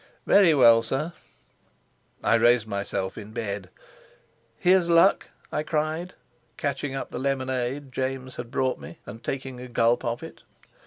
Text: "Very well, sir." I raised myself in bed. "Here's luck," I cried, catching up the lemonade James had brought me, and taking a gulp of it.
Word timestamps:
"Very 0.25 0.55
well, 0.55 0.81
sir." 0.81 1.13
I 2.23 2.33
raised 2.33 2.65
myself 2.65 3.19
in 3.19 3.33
bed. 3.33 3.69
"Here's 4.57 4.89
luck," 4.89 5.27
I 5.51 5.61
cried, 5.61 6.15
catching 6.57 6.95
up 6.95 7.11
the 7.11 7.19
lemonade 7.19 7.91
James 7.91 8.37
had 8.37 8.49
brought 8.49 8.79
me, 8.79 8.97
and 9.05 9.23
taking 9.23 9.59
a 9.59 9.67
gulp 9.67 10.03
of 10.03 10.23
it. 10.23 10.41